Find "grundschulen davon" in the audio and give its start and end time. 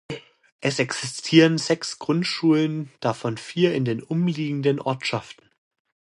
1.99-3.37